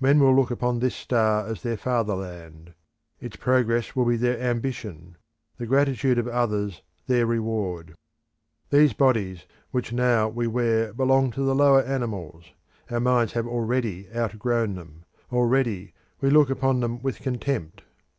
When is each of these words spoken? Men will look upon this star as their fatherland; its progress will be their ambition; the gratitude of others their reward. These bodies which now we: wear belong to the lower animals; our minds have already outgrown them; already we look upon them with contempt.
Men 0.00 0.20
will 0.20 0.34
look 0.34 0.50
upon 0.50 0.78
this 0.78 0.94
star 0.94 1.46
as 1.46 1.60
their 1.60 1.76
fatherland; 1.76 2.72
its 3.20 3.36
progress 3.36 3.94
will 3.94 4.06
be 4.06 4.16
their 4.16 4.40
ambition; 4.40 5.18
the 5.58 5.66
gratitude 5.66 6.16
of 6.16 6.26
others 6.26 6.80
their 7.06 7.26
reward. 7.26 7.94
These 8.70 8.94
bodies 8.94 9.44
which 9.72 9.92
now 9.92 10.30
we: 10.30 10.46
wear 10.46 10.94
belong 10.94 11.30
to 11.32 11.42
the 11.42 11.54
lower 11.54 11.82
animals; 11.82 12.52
our 12.90 13.00
minds 13.00 13.34
have 13.34 13.46
already 13.46 14.08
outgrown 14.16 14.76
them; 14.76 15.04
already 15.30 15.92
we 16.22 16.30
look 16.30 16.48
upon 16.48 16.80
them 16.80 17.02
with 17.02 17.18
contempt. 17.20 17.82